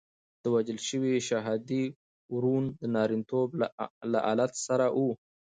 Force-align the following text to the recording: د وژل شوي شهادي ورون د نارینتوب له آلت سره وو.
د 0.41 0.43
وژل 0.53 0.79
شوي 0.89 1.13
شهادي 1.29 1.83
ورون 2.33 2.63
د 2.81 2.83
نارینتوب 2.95 3.49
له 4.13 4.19
آلت 4.31 4.53
سره 4.65 4.85
وو. 4.97 5.11